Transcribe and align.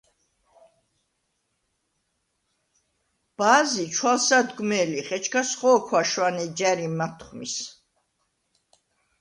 ბა̄ზი 3.37 3.85
ჩვალსადგვმე̄ლიხ, 3.93 5.09
ეჩქას 5.17 5.49
ხო̄ქვა 5.59 6.01
შვანე 6.09 6.45
ჯა̈რი 6.57 6.87
მათხვმის: 6.97 7.55